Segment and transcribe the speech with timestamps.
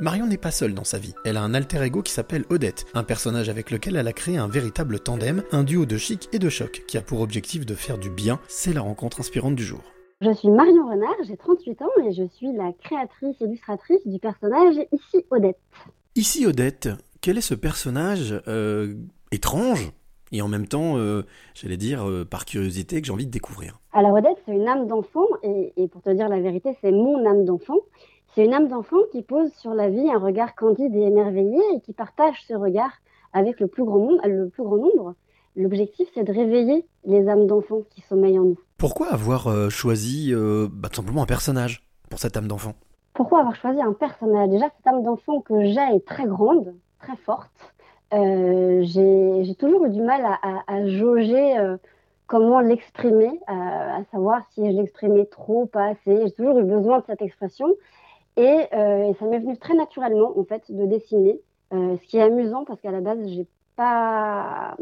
[0.00, 1.14] Marion n'est pas seule dans sa vie.
[1.24, 4.36] Elle a un alter ego qui s'appelle Odette, un personnage avec lequel elle a créé
[4.36, 7.74] un véritable tandem, un duo de chic et de choc, qui a pour objectif de
[7.74, 8.38] faire du bien.
[8.46, 9.82] C'est la rencontre inspirante du jour.
[10.20, 14.76] Je suis Marion Renard, j'ai 38 ans et je suis la créatrice illustratrice du personnage
[14.92, 15.58] Ici Odette.
[16.14, 16.90] Ici Odette,
[17.20, 18.94] quel est ce personnage euh,
[19.32, 19.90] étrange
[20.30, 21.22] et en même temps, euh,
[21.54, 23.80] j'allais dire, euh, par curiosité, que j'ai envie de découvrir?
[23.92, 27.44] Alors Odette, c'est une âme d'enfant, et, pour te dire la vérité, c'est mon âme
[27.44, 27.78] d'enfant.
[28.34, 31.80] C'est une âme d'enfant qui pose sur la vie un regard candide et émerveillé, et
[31.80, 32.92] qui partage ce regard
[33.32, 35.14] avec le plus grand, monde, le plus grand nombre.
[35.56, 38.58] L'objectif, c'est de réveiller les âmes d'enfant qui sommeillent en nous.
[38.76, 42.74] Pourquoi avoir euh, choisi bah, tout simplement un personnage pour cette âme d'enfant?
[43.18, 44.48] Pourquoi avoir choisi un personnage?
[44.50, 47.50] Déjà, cette âme d'enfant que j'ai est très grande, très forte.
[48.14, 51.76] Euh, j'ai toujours eu du mal à, jauger euh,
[52.26, 56.26] comment l'exprimer, à, savoir si je l'exprimais trop ou pas assez.
[56.26, 57.66] J'ai toujours eu besoin de cette expression.
[58.38, 61.40] Et, euh, ça m'est venu très naturellement, en fait, de dessiner.
[61.72, 63.46] ce qui est amusant parce qu'à la base, j'ai
[63.76, 64.76] pas,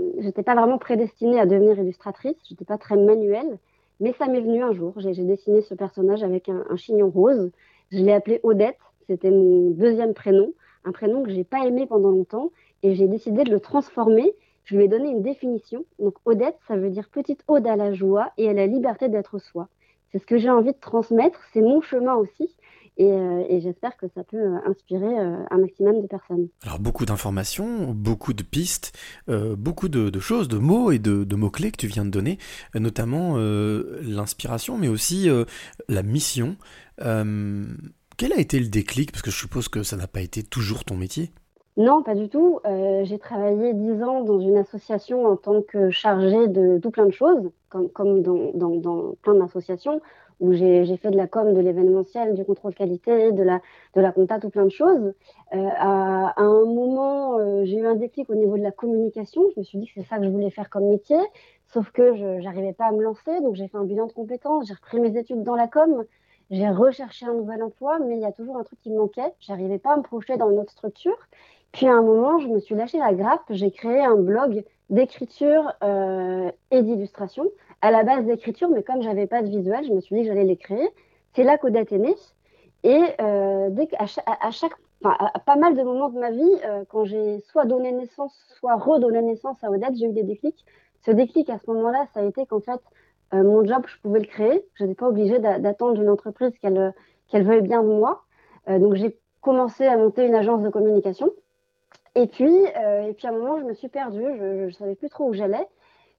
[0.45, 2.37] pas vraiment prédestinée à devenir illustratrice.
[2.49, 3.59] J'étais pas très manuelle.
[3.99, 4.93] Mais ça m'est venu un jour.
[4.99, 7.51] J'ai dessiné ce personnage avec un, un chignon rose.
[7.91, 8.79] Je l'ai appelé Odette.
[9.07, 10.53] C'était mon deuxième prénom.
[10.85, 12.53] Un prénom que j'ai pas aimé pendant longtemps
[12.83, 14.35] et j'ai décidé de le transformer.
[14.65, 15.85] Je lui ai donné une définition.
[15.99, 19.39] Donc Odette, ça veut dire petite ode à la joie et à la liberté d'être
[19.39, 19.69] soi.
[20.11, 22.55] C'est ce que j'ai envie de transmettre, c'est mon chemin aussi.
[22.99, 26.49] Et, euh, j'espère que ça peut euh, inspirer euh, un maximum de personnes.
[26.63, 28.97] Alors beaucoup d'informations, beaucoup de pistes,
[29.29, 32.39] beaucoup de, choses, de mots et de, de mots-clés que tu viens de donner,
[32.75, 35.29] notamment l'inspiration, mais aussi
[35.89, 36.57] la mission.
[36.99, 39.13] quel a été le déclic?
[39.13, 41.33] Parce que je suppose que ça n'a pas été toujours ton métier.
[41.77, 42.61] Non, pas du tout.
[42.65, 47.05] Euh, j'ai travaillé dix ans dans une association en tant que chargée de tout plein
[47.05, 50.01] de choses, comme, comme dans, dans, dans plein d'associations,
[50.41, 53.61] où j'ai fait de la com, de l'événementiel, du contrôle qualité, de la,
[53.95, 55.15] de la compta, tout plein de choses.
[55.55, 59.43] Euh, à, un moment, euh, j'ai eu un déclic au niveau de la communication.
[59.55, 61.19] Je me suis dit que c'est ça que je voulais faire comme métier,
[61.73, 64.67] sauf que je n'arrivais pas à me lancer, donc j'ai fait un bilan de compétences,
[64.69, 66.05] j'ai repris mes études dans la com.
[66.51, 69.33] J'ai recherché un nouvel emploi, mais il y a toujours un truc qui me manquait.
[69.41, 71.19] J'arrivais pas à me projeter dans une autre structure.
[71.73, 75.73] Puis à un moment, je me suis lâché la grappe, j'ai créé un blog d'écriture
[75.83, 77.45] euh, et d'illustration.
[77.83, 80.29] À la base d'écriture, mais comme j'avais pas de visuel, je me suis dit que
[80.29, 80.89] j'allais les créer.
[81.35, 82.15] C'est là qu'Odette est née.
[82.85, 84.73] Et euh, dès à chaque,
[85.03, 89.23] pas mal de moments de ma vie, euh, quand j'ai soit donné naissance, soit redonné
[89.23, 90.65] naissance à Odette, j'ai eu des déclics.
[91.05, 92.81] Ce déclic à ce moment-là, ça a été qu'en fait,
[93.33, 94.65] mon job, je pouvais le créer.
[94.75, 96.95] Je n'étais pas obligée d'attendre d'une entreprise qu'elle
[97.29, 98.23] qu'elle veuille bien de moi.
[98.69, 101.31] donc j'ai commencé à monter une agence de communication.
[102.17, 104.95] Et puis, euh, et puis à un moment, je me suis perdue, je ne savais
[104.95, 105.69] plus trop où j'allais.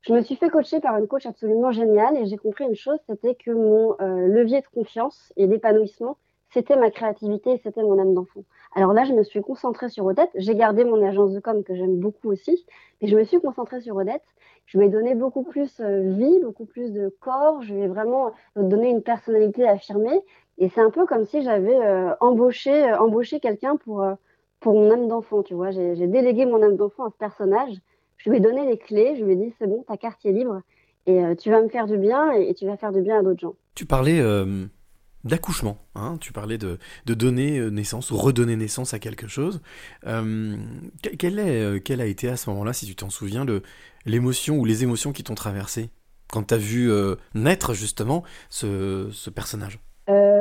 [0.01, 2.99] Je me suis fait coacher par une coach absolument géniale et j'ai compris une chose,
[3.09, 6.17] c'était que mon euh, levier de confiance et d'épanouissement,
[6.53, 8.43] c'était ma créativité c'était mon âme d'enfant.
[8.75, 10.29] Alors là, je me suis concentrée sur Odette.
[10.35, 12.65] J'ai gardé mon agence de com que j'aime beaucoup aussi,
[13.01, 14.23] mais je me suis concentrée sur Odette.
[14.65, 17.61] Je lui ai donné beaucoup plus euh, vie, beaucoup plus de corps.
[17.63, 20.21] Je lui ai vraiment donné une personnalité affirmée.
[20.57, 21.77] Et c'est un peu comme si j'avais
[22.19, 24.03] embauché, embauché quelqu'un pour
[24.59, 25.71] pour mon âme d'enfant, tu vois.
[25.71, 27.73] J'ai délégué mon âme d'enfant à ce personnage.
[28.17, 29.15] Je lui ai donné les clés.
[29.17, 30.61] Je lui ai dit, c'est bon, ta carte est libre
[31.07, 33.23] et euh, tu vas me faire du bien et, tu vas faire du bien à
[33.23, 33.55] d'autres gens.
[33.73, 34.65] Tu parlais euh,
[35.23, 39.61] d'accouchement, hein tu parlais de, de, donner euh, naissance ou redonner naissance à quelque chose.
[40.03, 43.45] quelle, est, quelle a été à ce moment-là, si tu t'en souviens,
[44.05, 45.89] l'émotion ou les émotions qui t'ont traversé
[46.29, 46.91] quand tu as vu
[47.33, 49.79] naître justement ce, ce personnage?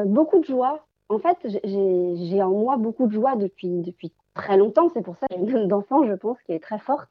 [0.07, 4.91] Beaucoup de joie, en fait, j'ai en moi beaucoup de joie depuis, depuis très longtemps.
[4.95, 7.11] C'est pour ça que j'ai une âme d'enfant, je pense, qui est très forte.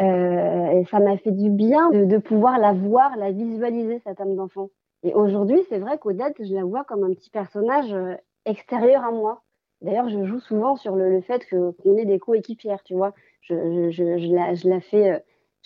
[0.00, 4.36] Euh, et ça m'a fait du bien de, pouvoir la voir, la visualiser, cette âme
[4.36, 4.70] d'enfant.
[5.02, 8.14] Et aujourd'hui, c'est vrai qu'Odette, je la vois comme un petit personnage euh,
[8.44, 9.42] extérieur à moi.
[9.82, 13.14] D'ailleurs, je joue souvent sur le, fait qu'on est des coéquipières, tu vois.
[13.40, 15.18] Je, euh,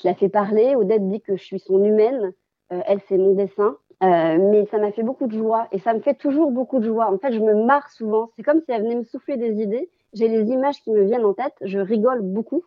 [0.05, 0.77] la fais parler.
[0.77, 2.33] Odette dit que je suis son humaine.
[2.71, 3.77] elle, c'est mon dessin.
[4.01, 7.13] Mais ça m'a fait beaucoup de joie et ça me fait toujours beaucoup de joie.
[7.13, 8.31] En fait, je me marre souvent.
[8.37, 9.91] C'est comme si elle venait me souffler des idées.
[10.15, 12.65] J'ai les images qui me viennent en tête, je rigole beaucoup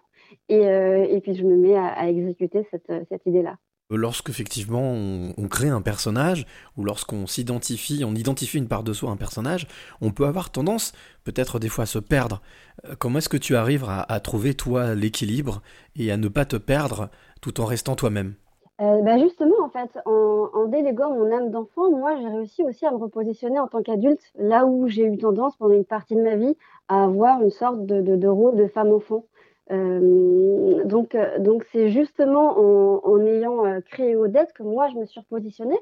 [0.49, 3.57] et, euh, et puis je me mets à, exécuter cette, cette idée-là.
[3.89, 6.45] Lorsque effectivement on, crée un personnage
[6.75, 9.65] ou lorsqu'on s'identifie, on identifie une part de soi à un personnage,
[10.01, 10.91] on peut avoir tendance
[11.23, 12.41] peut-être des fois à se perdre.
[12.83, 15.61] Euh, comment est-ce que tu arrives à, à trouver toi l'équilibre
[15.95, 17.09] et à ne pas te perdre
[17.39, 18.35] tout en restant toi-même?
[18.79, 19.56] Euh, bah, justement, en
[20.05, 24.21] en, déléguant mon âme d'enfant, moi, j'ai réussi aussi à me repositionner en tant qu'adulte,
[24.37, 26.55] là où j'ai eu tendance pendant une partie de ma vie
[26.87, 29.25] à avoir une sorte de, rôle de femme-enfant.
[29.71, 34.95] Euh, donc, euh, donc c'est justement en, en ayant euh, créé Odette que moi, je
[34.95, 35.79] me suis repositionnée.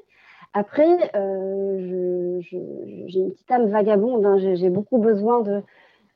[0.52, 5.62] Après, euh, j'ai une petite âme vagabonde, hein, j'ai beaucoup besoin de,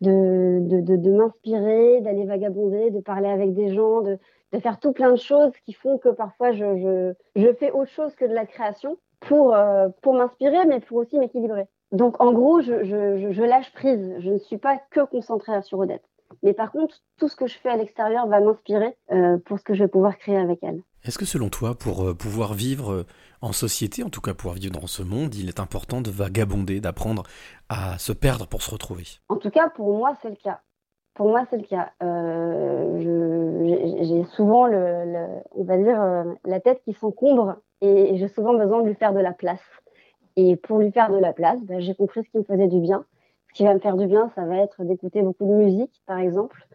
[0.01, 4.19] de, de, de, m'inspirer, d'aller vagabonder, de parler avec des gens, de,
[4.61, 8.15] faire tout plein de choses qui font que parfois je, je, je fais autre chose
[8.15, 11.67] que de la création pour, euh, pour m'inspirer, mais pour aussi m'équilibrer.
[11.93, 14.15] Donc en gros, je, je, je, lâche prise.
[14.19, 16.05] Je ne suis pas que concentrée sur Odette.
[16.43, 19.65] Mais par contre, tout ce que je fais à l'extérieur va m'inspirer euh, pour ce
[19.65, 20.83] que je vais pouvoir créer avec elle.
[21.05, 23.05] Est-ce que selon toi, pour euh, pouvoir vivre
[23.43, 26.81] en société, en tout cas pouvoir vivre dans ce monde, il est important de vagabonder,
[26.81, 27.23] d'apprendre
[27.69, 30.61] à se perdre pour se retrouver En tout cas, pour moi, c'est le cas.
[31.15, 31.91] Pour moi, c'est le cas.
[32.03, 32.99] Euh,
[34.03, 38.83] j'ai souvent, le, on va dire, euh, la tête qui s'encombre et j'ai souvent besoin
[38.83, 39.61] de lui faire de la place.
[40.37, 42.81] Et pour lui faire de la place, ben, j'ai compris ce qui me faisait du
[42.81, 43.05] bien.
[43.49, 46.19] Ce qui va me faire du bien, ça va être d'écouter beaucoup de musique, par
[46.19, 46.67] exemple,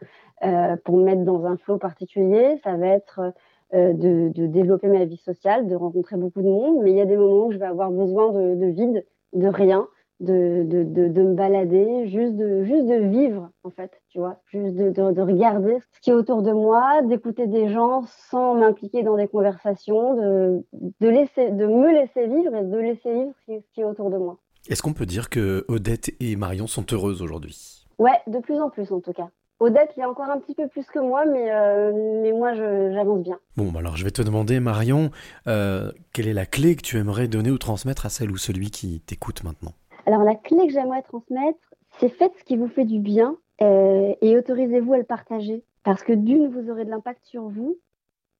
[0.43, 2.59] euh, pour me mettre dans un flow particulier.
[2.63, 3.33] Ça va être
[3.73, 6.81] de, de, développer ma vie sociale, de rencontrer beaucoup de monde.
[6.83, 9.47] Mais il y a des moments où je vais avoir besoin de, de vide, de
[9.47, 9.87] rien,
[10.19, 14.89] de, de, me balader, juste de, juste de vivre, en fait, tu vois, juste de,
[14.89, 19.17] de, de regarder ce qui est autour de moi, d'écouter des gens sans m'impliquer dans
[19.17, 20.65] des conversations, de,
[21.01, 24.17] de, laisser, de me laisser vivre et de laisser vivre ce qui est autour de
[24.17, 24.37] moi.
[24.69, 27.85] Est-ce qu'on peut dire que Odette et Marion sont heureuses aujourd'hui?
[27.99, 29.29] Ouais, de plus en plus en tout cas.
[29.59, 31.91] Odette, il est encore un petit peu plus que moi, mais, euh,
[32.21, 33.39] mais moi, j'avance bien.
[33.55, 35.11] Bon, bah alors je vais te demander, Marion,
[35.47, 38.69] euh, quelle est la clé que tu aimerais donner ou transmettre à celle ou celui
[38.69, 39.71] qui t'écoute maintenant?
[40.05, 44.13] Alors la clé que j'aimerais transmettre, c'est faites ce qui vous fait du bien euh,
[44.21, 45.63] et autorisez-vous à le partager.
[45.83, 47.77] Parce que d'une, vous aurez de l'impact sur vous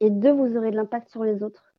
[0.02, 1.74] et deux, vous aurez de l'impact sur les autres.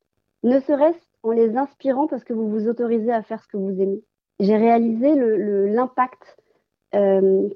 [0.44, 3.80] Ne serait-ce en les inspirant parce que vous vous autorisez à faire ce que vous
[3.80, 4.02] aimez.
[4.40, 6.45] J'ai réalisé l'impact le,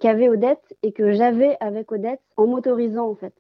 [0.01, 3.35] qu'avait Odette et que j'avais avec Odette en m'autorisant en fait.